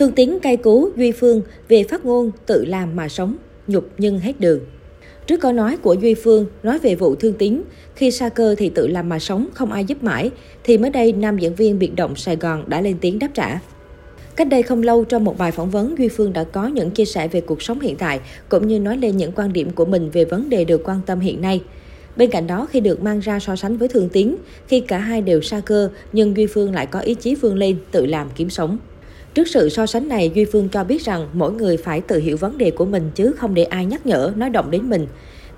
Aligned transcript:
Thương 0.00 0.12
Tiến 0.12 0.40
cay 0.40 0.56
cú 0.56 0.90
Duy 0.96 1.12
Phương 1.12 1.42
về 1.68 1.84
phát 1.84 2.04
ngôn 2.04 2.30
tự 2.46 2.64
làm 2.64 2.96
mà 2.96 3.08
sống, 3.08 3.36
nhục 3.66 3.88
nhưng 3.98 4.18
hết 4.18 4.40
đường. 4.40 4.60
Trước 5.26 5.40
câu 5.40 5.52
nói 5.52 5.76
của 5.76 5.94
Duy 5.94 6.14
Phương 6.14 6.46
nói 6.62 6.78
về 6.78 6.94
vụ 6.94 7.14
thương 7.14 7.32
tín, 7.32 7.62
khi 7.94 8.10
sa 8.10 8.28
cơ 8.28 8.54
thì 8.58 8.68
tự 8.68 8.86
làm 8.86 9.08
mà 9.08 9.18
sống, 9.18 9.46
không 9.54 9.72
ai 9.72 9.84
giúp 9.84 10.02
mãi, 10.02 10.30
thì 10.64 10.78
mới 10.78 10.90
đây 10.90 11.12
nam 11.12 11.38
diễn 11.38 11.54
viên 11.54 11.78
biệt 11.78 11.96
động 11.96 12.16
Sài 12.16 12.36
Gòn 12.36 12.64
đã 12.66 12.80
lên 12.80 12.96
tiếng 13.00 13.18
đáp 13.18 13.28
trả. 13.34 13.60
Cách 14.36 14.48
đây 14.48 14.62
không 14.62 14.82
lâu, 14.82 15.04
trong 15.04 15.24
một 15.24 15.38
bài 15.38 15.52
phỏng 15.52 15.70
vấn, 15.70 15.98
Duy 15.98 16.08
Phương 16.08 16.32
đã 16.32 16.44
có 16.44 16.66
những 16.66 16.90
chia 16.90 17.04
sẻ 17.04 17.28
về 17.28 17.40
cuộc 17.40 17.62
sống 17.62 17.80
hiện 17.80 17.96
tại, 17.96 18.20
cũng 18.48 18.68
như 18.68 18.78
nói 18.78 18.96
lên 18.96 19.16
những 19.16 19.32
quan 19.32 19.52
điểm 19.52 19.70
của 19.70 19.84
mình 19.84 20.10
về 20.10 20.24
vấn 20.24 20.48
đề 20.48 20.64
được 20.64 20.80
quan 20.84 21.00
tâm 21.06 21.20
hiện 21.20 21.40
nay. 21.40 21.62
Bên 22.16 22.30
cạnh 22.30 22.46
đó, 22.46 22.68
khi 22.70 22.80
được 22.80 23.02
mang 23.02 23.20
ra 23.20 23.40
so 23.40 23.56
sánh 23.56 23.76
với 23.76 23.88
Thường 23.88 24.08
Tiến, 24.08 24.36
khi 24.68 24.80
cả 24.80 24.98
hai 24.98 25.22
đều 25.22 25.40
sa 25.40 25.60
cơ, 25.66 25.90
nhưng 26.12 26.36
Duy 26.36 26.46
Phương 26.46 26.74
lại 26.74 26.86
có 26.86 27.00
ý 27.00 27.14
chí 27.14 27.34
vươn 27.34 27.54
lên, 27.54 27.76
tự 27.92 28.06
làm 28.06 28.28
kiếm 28.36 28.50
sống. 28.50 28.78
Trước 29.34 29.48
sự 29.48 29.68
so 29.68 29.86
sánh 29.86 30.08
này, 30.08 30.30
Duy 30.34 30.44
Phương 30.44 30.68
cho 30.68 30.84
biết 30.84 31.04
rằng 31.04 31.28
mỗi 31.32 31.52
người 31.52 31.76
phải 31.76 32.00
tự 32.00 32.18
hiểu 32.18 32.36
vấn 32.36 32.58
đề 32.58 32.70
của 32.70 32.84
mình 32.84 33.10
chứ 33.14 33.32
không 33.32 33.54
để 33.54 33.64
ai 33.64 33.86
nhắc 33.86 34.06
nhở, 34.06 34.32
nói 34.36 34.50
động 34.50 34.70
đến 34.70 34.90
mình. 34.90 35.06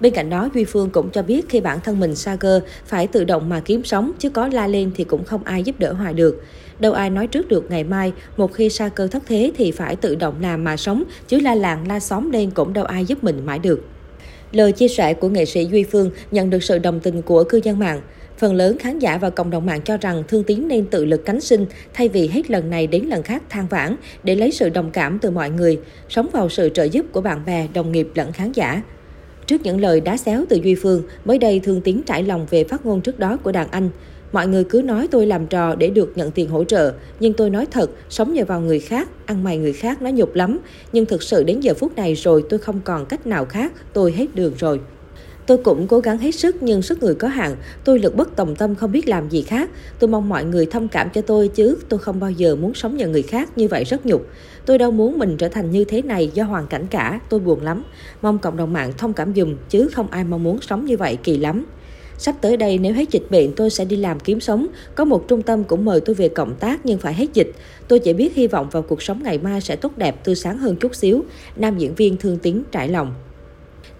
Bên 0.01 0.15
cạnh 0.15 0.31
đó, 0.31 0.49
Duy 0.55 0.65
Phương 0.65 0.91
cũng 0.91 1.11
cho 1.11 1.23
biết 1.23 1.49
khi 1.49 1.61
bản 1.61 1.79
thân 1.85 2.01
mình 2.01 2.15
sa 2.15 2.37
cơ 2.37 2.61
phải 2.87 3.07
tự 3.07 3.25
động 3.25 3.49
mà 3.49 3.61
kiếm 3.61 3.85
sống, 3.85 4.13
chứ 4.19 4.31
có 4.31 4.49
la 4.49 4.67
lên 4.67 4.91
thì 4.95 5.05
cũng 5.05 5.25
không 5.25 5.45
ai 5.45 5.63
giúp 5.63 5.79
đỡ 5.79 5.93
hoài 5.93 6.15
được. 6.15 6.43
Đâu 6.79 6.93
ai 6.93 7.11
nói 7.11 7.27
trước 7.27 7.49
được 7.49 7.71
ngày 7.71 7.85
mai, 7.85 8.13
một 8.37 8.53
khi 8.53 8.69
sa 8.69 8.89
cơ 8.89 9.07
thất 9.07 9.23
thế 9.27 9.53
thì 9.57 9.71
phải 9.71 9.97
tự 9.97 10.15
động 10.15 10.35
làm 10.41 10.65
mà 10.65 10.77
sống, 10.77 11.03
chứ 11.29 11.41
la 11.41 11.55
làng 11.55 11.89
la 11.89 12.01
xóm 12.01 12.31
lên 12.31 12.51
cũng 12.51 12.73
đâu 12.73 12.85
ai 12.85 13.05
giúp 13.05 13.25
mình 13.25 13.47
mãi 13.47 13.59
được. 13.59 13.85
Lời 14.53 14.73
chia 14.73 14.89
sẻ 14.89 15.15
của 15.15 15.29
nghệ 15.29 15.45
sĩ 15.45 15.67
Duy 15.67 15.85
Phương 15.85 16.11
nhận 16.31 16.51
được 16.51 16.63
sự 16.63 16.79
đồng 16.79 17.01
tình 17.01 17.23
của 17.23 17.45
cư 17.45 17.61
dân 17.65 17.79
mạng. 17.79 18.01
Phần 18.39 18.55
lớn 18.55 18.77
khán 18.79 18.99
giả 18.99 19.19
và 19.19 19.31
cộng 19.31 19.51
đồng 19.51 19.67
mạng 19.67 19.81
cho 19.85 19.97
rằng 19.97 20.23
Thương 20.29 20.45
Tiến 20.45 20.69
nên 20.69 20.87
tự 20.87 21.05
lực 21.05 21.25
cánh 21.25 21.41
sinh 21.41 21.67
thay 21.95 22.09
vì 22.09 22.29
hết 22.29 22.51
lần 22.51 22.71
này 22.71 22.87
đến 22.87 23.05
lần 23.05 23.23
khác 23.23 23.43
than 23.51 23.67
vãn 23.67 23.97
để 24.25 24.35
lấy 24.35 24.53
sự 24.53 24.69
đồng 24.69 24.91
cảm 24.91 25.19
từ 25.19 25.31
mọi 25.31 25.51
người, 25.51 25.79
sống 26.09 26.29
vào 26.33 26.49
sự 26.49 26.69
trợ 26.69 26.85
giúp 26.85 27.07
của 27.13 27.21
bạn 27.21 27.45
bè, 27.47 27.69
đồng 27.75 27.93
nghiệp 27.93 28.09
lẫn 28.15 28.33
khán 28.33 28.53
giả. 28.53 28.83
Trước 29.47 29.63
những 29.63 29.81
lời 29.81 30.01
đá 30.01 30.17
xéo 30.17 30.45
từ 30.49 30.57
Duy 30.65 30.75
Phương, 30.75 31.03
mới 31.25 31.39
đây 31.39 31.61
Thương 31.61 31.81
Tiến 31.81 32.03
trải 32.07 32.23
lòng 32.23 32.47
về 32.51 32.65
phát 32.65 32.87
ngôn 32.87 33.01
trước 33.01 33.19
đó 33.19 33.37
của 33.37 33.53
đàn 33.53 33.71
anh. 33.71 33.89
Mọi 34.33 34.47
người 34.49 34.65
cứ 34.65 34.83
nói 34.83 35.09
tôi 35.11 35.27
làm 35.27 35.47
trò 35.47 35.75
để 35.75 35.91
được 35.91 36.13
nhận 36.15 36.31
tiền 36.31 36.49
hỗ 36.49 36.65
trợ, 36.65 36.93
nhưng 37.21 37.33
tôi 37.33 37.51
nói 37.51 37.67
thật, 37.71 37.91
sống 38.09 38.35
nhờ 38.35 38.45
vào 38.45 38.61
người 38.61 38.81
khác, 38.81 39.09
ăn 39.27 39.45
mày 39.45 39.59
người 39.59 39.73
khác 39.73 40.03
nó 40.03 40.11
nhục 40.11 40.35
lắm. 40.35 40.59
Nhưng 40.93 41.07
thực 41.07 41.23
sự 41.23 41.45
đến 41.45 41.61
giờ 41.61 41.75
phút 41.75 41.97
này 41.97 42.15
rồi 42.15 42.45
tôi 42.49 42.59
không 42.59 42.81
còn 42.85 43.07
cách 43.07 43.27
nào 43.27 43.45
khác, 43.45 43.73
tôi 43.93 44.13
hết 44.13 44.35
đường 44.35 44.53
rồi. 44.59 44.81
Tôi 45.47 45.59
cũng 45.59 45.87
cố 45.87 46.01
gắng 46.01 46.19
hết 46.19 46.33
sức 46.33 46.57
nhưng 46.63 46.83
sức 46.83 47.03
người 47.03 47.15
có 47.15 47.29
hạn, 47.29 47.57
tôi 47.85 47.99
lực 47.99 48.17
bất 48.17 48.37
tòng 48.37 48.57
tâm 48.57 48.75
không 48.75 48.93
biết 48.93 49.09
làm 49.09 49.29
gì 49.29 49.43
khác. 49.43 49.71
Tôi 49.99 50.09
mong 50.09 50.29
mọi 50.29 50.45
người 50.45 50.67
thông 50.67 50.89
cảm 50.89 51.09
cho 51.15 51.21
tôi 51.21 51.49
chứ 51.49 51.77
tôi 51.89 51.99
không 51.99 52.21
bao 52.21 52.31
giờ 52.31 52.57
muốn 52.57 52.75
sống 52.75 52.97
nhờ 52.97 53.09
người 53.09 53.23
khác 53.23 53.59
như 53.59 53.69
vậy 53.69 53.85
rất 53.85 54.07
nhục. 54.07 54.27
Tôi 54.67 54.79
đâu 54.79 54.91
muốn 54.91 55.19
mình 55.19 55.37
trở 55.37 55.49
thành 55.49 55.71
như 55.71 55.85
thế 55.85 56.03
này 56.03 56.31
do 56.35 56.45
hoàn 56.45 56.67
cảnh 56.67 56.87
cả, 56.91 57.21
tôi 57.29 57.41
buồn 57.41 57.63
lắm. 57.63 57.85
Mong 58.23 58.39
cộng 58.39 58.57
đồng 58.57 58.73
mạng 58.73 58.93
thông 58.99 59.13
cảm 59.13 59.35
dùm 59.35 59.57
chứ 59.69 59.89
không 59.93 60.07
ai 60.11 60.25
mong 60.25 60.43
muốn 60.43 60.61
sống 60.61 60.85
như 60.85 60.97
vậy 60.97 61.19
kỳ 61.23 61.37
lắm. 61.37 61.65
Sắp 62.19 62.35
tới 62.41 62.57
đây 62.57 62.79
nếu 62.79 62.93
hết 62.93 63.11
dịch 63.11 63.31
bệnh 63.31 63.53
tôi 63.57 63.71
sẽ 63.71 63.85
đi 63.85 63.97
làm 63.97 64.21
kiếm 64.21 64.41
sống. 64.41 64.67
Có 64.95 65.05
một 65.05 65.29
trung 65.29 65.43
tâm 65.43 65.65
cũng 65.65 65.85
mời 65.85 66.01
tôi 66.01 66.15
về 66.15 66.29
cộng 66.29 66.55
tác 66.55 66.87
nhưng 66.87 66.99
phải 66.99 67.15
hết 67.15 67.27
dịch. 67.35 67.53
Tôi 67.89 67.99
chỉ 67.99 68.13
biết 68.13 68.35
hy 68.35 68.47
vọng 68.47 68.69
vào 68.71 68.83
cuộc 68.83 69.03
sống 69.03 69.23
ngày 69.23 69.39
mai 69.39 69.61
sẽ 69.61 69.77
tốt 69.77 69.99
đẹp, 69.99 70.25
tươi 70.25 70.35
sáng 70.35 70.59
hơn 70.59 70.77
chút 70.77 70.95
xíu. 70.95 71.25
Nam 71.57 71.79
diễn 71.79 71.95
viên 71.95 72.17
thương 72.17 72.39
tín 72.39 72.63
trải 72.73 72.89
lòng. 72.89 73.15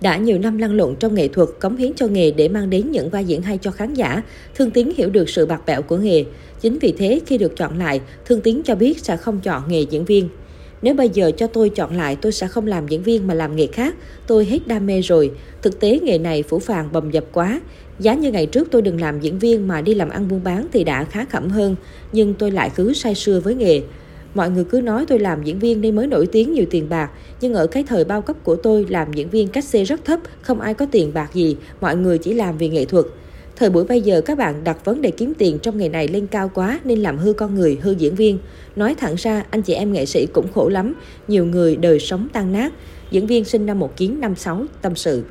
Đã 0.01 0.17
nhiều 0.17 0.39
năm 0.39 0.59
lăn 0.59 0.77
lộn 0.77 0.97
trong 0.97 1.15
nghệ 1.15 1.29
thuật, 1.29 1.49
cống 1.61 1.77
hiến 1.77 1.93
cho 1.97 2.07
nghề 2.07 2.31
để 2.31 2.49
mang 2.49 2.71
đến 2.71 2.91
những 2.91 3.11
vai 3.11 3.25
diễn 3.25 3.43
hay 3.43 3.59
cho 3.63 3.71
khán 3.71 3.95
giả, 3.95 4.23
Thương 4.55 4.71
Tiến 4.71 4.93
hiểu 4.97 5.11
được 5.11 5.29
sự 5.29 5.47
bạc 5.47 5.63
bẽo 5.67 5.83
của 5.83 5.97
nghề. 5.97 6.25
Chính 6.61 6.79
vì 6.79 6.95
thế, 6.99 7.21
khi 7.27 7.39
được 7.39 7.57
chọn 7.57 7.79
lại, 7.79 8.01
Thương 8.25 8.41
Tiến 8.41 8.63
cho 8.65 8.75
biết 8.75 8.99
sẽ 8.99 9.17
không 9.17 9.41
chọn 9.41 9.63
nghề 9.69 9.81
diễn 9.81 10.05
viên. 10.05 10.29
Nếu 10.83 10.95
bây 10.95 11.09
giờ 11.09 11.31
cho 11.37 11.47
tôi 11.47 11.69
chọn 11.69 11.97
lại, 11.97 12.17
tôi 12.17 12.33
sẽ 12.33 12.49
không 12.49 12.67
làm 12.67 12.89
diễn 12.89 13.03
viên 13.03 13.27
mà 13.27 13.35
làm 13.35 13.57
nghề 13.57 13.67
khác. 13.67 13.95
Tôi 14.27 14.45
hết 14.45 14.59
đam 14.67 14.87
mê 14.87 15.01
rồi. 15.01 15.31
Thực 15.63 15.81
tế 15.81 15.99
nghề 16.03 16.19
này 16.19 16.43
phủ 16.43 16.59
phàng 16.59 16.89
bầm 16.93 17.11
dập 17.11 17.25
quá. 17.33 17.61
Giá 17.99 18.15
như 18.15 18.33
ngày 18.33 18.47
trước 18.47 18.69
tôi 18.71 18.83
đừng 18.83 19.01
làm 19.01 19.21
diễn 19.21 19.39
viên 19.39 19.69
mà 19.69 19.81
đi 19.81 19.95
làm 19.95 20.11
ăn 20.11 20.29
buôn 20.29 20.45
bán 20.45 20.67
thì 20.73 20.85
đã 20.85 21.05
khá 21.05 21.25
khẩm 21.25 21.49
hơn. 21.49 21.77
Nhưng 22.13 22.35
tôi 22.35 22.51
lại 22.51 22.71
cứ 22.75 22.93
say 22.93 23.15
sưa 23.15 23.41
với 23.41 23.55
nghề. 23.55 23.83
Mọi 24.35 24.51
người 24.51 24.65
cứ 24.65 24.81
nói 24.81 25.07
tôi 25.09 25.19
làm 25.19 25.45
diễn 25.45 25.59
viên 25.59 25.81
nên 25.81 25.97
mới 25.97 26.07
nổi 26.07 26.27
tiếng 26.27 26.53
nhiều 26.53 26.65
tiền 26.71 26.89
bạc, 26.89 27.11
nhưng 27.41 27.55
ở 27.55 27.67
cái 27.67 27.85
thời 27.89 28.05
bao 28.05 28.23
cấp 28.23 28.37
của 28.45 28.57
tôi 28.57 28.87
làm 28.89 29.13
diễn 29.13 29.31
viên 29.31 29.49
cách 29.49 29.65
xê 29.65 29.85
rất 29.85 30.05
thấp, 30.05 30.21
không 30.43 30.61
ai 30.61 30.75
có 30.75 30.87
tiền 30.93 31.11
bạc 31.15 31.31
gì, 31.35 31.57
mọi 31.81 31.97
người 31.97 32.19
chỉ 32.19 32.35
làm 32.35 32.59
vì 32.59 32.69
nghệ 32.69 32.85
thuật. 32.85 33.05
Thời 33.57 33.71
buổi 33.71 33.85
bây 33.85 34.01
giờ 34.01 34.21
các 34.21 34.39
bạn 34.39 34.65
đặt 34.65 34.85
vấn 34.85 35.03
đề 35.03 35.11
kiếm 35.11 35.35
tiền 35.39 35.59
trong 35.59 35.79
ngày 35.79 35.89
này 35.89 36.09
lên 36.09 36.27
cao 36.27 36.51
quá 36.55 36.81
nên 36.85 36.99
làm 37.03 37.19
hư 37.19 37.33
con 37.33 37.55
người, 37.55 37.79
hư 37.83 37.93
diễn 37.93 38.15
viên. 38.15 38.39
Nói 38.77 38.95
thẳng 38.95 39.15
ra, 39.19 39.45
anh 39.51 39.63
chị 39.63 39.75
em 39.75 39.93
nghệ 39.93 40.07
sĩ 40.07 40.27
cũng 40.33 40.53
khổ 40.55 40.69
lắm, 40.69 40.95
nhiều 41.29 41.47
người 41.47 41.77
đời 41.77 42.01
sống 42.01 42.29
tan 42.33 42.53
nát. 42.53 42.73
Diễn 43.11 43.27
viên 43.27 43.45
sinh 43.45 43.67
năm 43.67 43.79
1956 43.79 44.65
tâm 44.83 44.97
sự. 44.97 45.25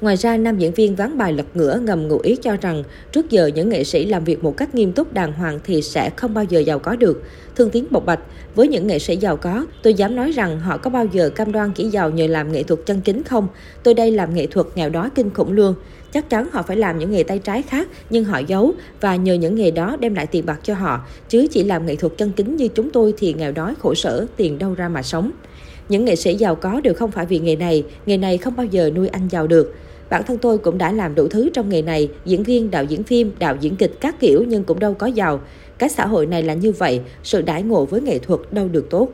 Ngoài 0.00 0.16
ra, 0.16 0.36
nam 0.36 0.58
diễn 0.58 0.72
viên 0.72 0.96
ván 0.96 1.18
bài 1.18 1.32
lật 1.32 1.46
ngửa 1.54 1.80
ngầm 1.82 2.08
ngụ 2.08 2.18
ý 2.18 2.36
cho 2.36 2.56
rằng 2.60 2.82
trước 3.12 3.30
giờ 3.30 3.46
những 3.46 3.68
nghệ 3.68 3.84
sĩ 3.84 4.06
làm 4.06 4.24
việc 4.24 4.44
một 4.44 4.56
cách 4.56 4.74
nghiêm 4.74 4.92
túc 4.92 5.12
đàng 5.12 5.32
hoàng 5.32 5.58
thì 5.64 5.82
sẽ 5.82 6.10
không 6.16 6.34
bao 6.34 6.44
giờ 6.44 6.60
giàu 6.60 6.78
có 6.78 6.96
được. 6.96 7.22
Thương 7.56 7.70
Tiến 7.70 7.86
bộc 7.90 8.06
bạch, 8.06 8.20
với 8.54 8.68
những 8.68 8.86
nghệ 8.86 8.98
sĩ 8.98 9.16
giàu 9.16 9.36
có, 9.36 9.66
tôi 9.82 9.94
dám 9.94 10.16
nói 10.16 10.32
rằng 10.32 10.60
họ 10.60 10.76
có 10.76 10.90
bao 10.90 11.06
giờ 11.12 11.30
cam 11.30 11.52
đoan 11.52 11.72
chỉ 11.72 11.84
giàu 11.84 12.10
nhờ 12.10 12.26
làm 12.26 12.52
nghệ 12.52 12.62
thuật 12.62 12.80
chân 12.86 13.00
chính 13.00 13.22
không? 13.22 13.48
Tôi 13.82 13.94
đây 13.94 14.10
làm 14.10 14.34
nghệ 14.34 14.46
thuật 14.46 14.66
nghèo 14.74 14.90
đói 14.90 15.10
kinh 15.10 15.30
khủng 15.34 15.52
luôn. 15.52 15.74
Chắc 16.12 16.30
chắn 16.30 16.48
họ 16.52 16.62
phải 16.62 16.76
làm 16.76 16.98
những 16.98 17.10
nghề 17.10 17.22
tay 17.22 17.38
trái 17.38 17.62
khác 17.62 17.88
nhưng 18.10 18.24
họ 18.24 18.38
giấu 18.38 18.72
và 19.00 19.16
nhờ 19.16 19.34
những 19.34 19.54
nghề 19.54 19.70
đó 19.70 19.96
đem 20.00 20.14
lại 20.14 20.26
tiền 20.26 20.46
bạc 20.46 20.60
cho 20.62 20.74
họ. 20.74 21.06
Chứ 21.28 21.46
chỉ 21.50 21.64
làm 21.64 21.86
nghệ 21.86 21.96
thuật 21.96 22.12
chân 22.18 22.32
chính 22.36 22.56
như 22.56 22.68
chúng 22.68 22.90
tôi 22.90 23.14
thì 23.18 23.34
nghèo 23.34 23.52
đói 23.52 23.74
khổ 23.82 23.94
sở, 23.94 24.26
tiền 24.36 24.58
đâu 24.58 24.74
ra 24.74 24.88
mà 24.88 25.02
sống. 25.02 25.30
Những 25.88 26.04
nghệ 26.04 26.16
sĩ 26.16 26.34
giàu 26.34 26.54
có 26.54 26.80
đều 26.80 26.94
không 26.94 27.10
phải 27.10 27.26
vì 27.26 27.38
nghề 27.38 27.56
này, 27.56 27.84
nghề 28.06 28.16
này 28.16 28.38
không 28.38 28.56
bao 28.56 28.66
giờ 28.66 28.90
nuôi 28.94 29.08
anh 29.08 29.28
giàu 29.28 29.46
được. 29.46 29.74
Bản 30.10 30.22
thân 30.26 30.38
tôi 30.38 30.58
cũng 30.58 30.78
đã 30.78 30.92
làm 30.92 31.14
đủ 31.14 31.28
thứ 31.28 31.50
trong 31.54 31.68
nghề 31.68 31.82
này, 31.82 32.08
diễn 32.24 32.42
viên, 32.42 32.70
đạo 32.70 32.84
diễn 32.84 33.02
phim, 33.02 33.32
đạo 33.38 33.56
diễn 33.60 33.76
kịch 33.76 33.92
các 34.00 34.20
kiểu 34.20 34.44
nhưng 34.48 34.64
cũng 34.64 34.78
đâu 34.78 34.94
có 34.94 35.06
giàu. 35.06 35.40
Cái 35.78 35.88
xã 35.88 36.06
hội 36.06 36.26
này 36.26 36.42
là 36.42 36.54
như 36.54 36.72
vậy, 36.72 37.00
sự 37.22 37.42
đãi 37.42 37.62
ngộ 37.62 37.84
với 37.84 38.00
nghệ 38.00 38.18
thuật 38.18 38.40
đâu 38.50 38.68
được 38.68 38.90
tốt. 38.90 39.08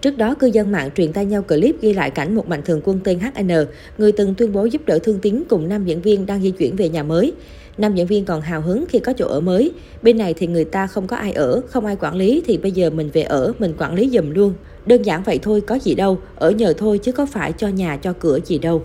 Trước 0.00 0.18
đó, 0.18 0.34
cư 0.34 0.46
dân 0.46 0.72
mạng 0.72 0.90
truyền 0.96 1.12
tay 1.12 1.24
nhau 1.24 1.42
clip 1.42 1.80
ghi 1.80 1.92
lại 1.92 2.10
cảnh 2.10 2.34
một 2.34 2.48
mạnh 2.48 2.62
thường 2.64 2.80
quân 2.84 3.00
tên 3.04 3.18
HN, 3.20 3.50
người 3.98 4.12
từng 4.12 4.34
tuyên 4.34 4.52
bố 4.52 4.64
giúp 4.64 4.82
đỡ 4.86 4.98
Thương 4.98 5.18
tín 5.18 5.42
cùng 5.48 5.68
nam 5.68 5.84
diễn 5.84 6.02
viên 6.02 6.26
đang 6.26 6.42
di 6.42 6.50
chuyển 6.50 6.76
về 6.76 6.88
nhà 6.88 7.02
mới. 7.02 7.32
Nam 7.78 7.94
diễn 7.94 8.06
viên 8.06 8.24
còn 8.24 8.40
hào 8.40 8.60
hứng 8.60 8.84
khi 8.88 8.98
có 8.98 9.12
chỗ 9.12 9.26
ở 9.26 9.40
mới. 9.40 9.72
Bên 10.02 10.18
này 10.18 10.34
thì 10.34 10.46
người 10.46 10.64
ta 10.64 10.86
không 10.86 11.06
có 11.06 11.16
ai 11.16 11.32
ở, 11.32 11.60
không 11.68 11.86
ai 11.86 11.96
quản 12.00 12.14
lý 12.14 12.42
thì 12.46 12.56
bây 12.58 12.72
giờ 12.72 12.90
mình 12.90 13.10
về 13.12 13.22
ở, 13.22 13.52
mình 13.58 13.74
quản 13.78 13.94
lý 13.94 14.10
dùm 14.10 14.30
luôn. 14.30 14.52
Đơn 14.86 15.02
giản 15.02 15.22
vậy 15.22 15.38
thôi, 15.42 15.60
có 15.60 15.74
gì 15.74 15.94
đâu, 15.94 16.18
ở 16.36 16.50
nhờ 16.50 16.74
thôi 16.78 16.98
chứ 16.98 17.12
có 17.12 17.26
phải 17.26 17.52
cho 17.52 17.68
nhà 17.68 17.96
cho 17.96 18.12
cửa 18.12 18.38
gì 18.44 18.58
đâu. 18.58 18.82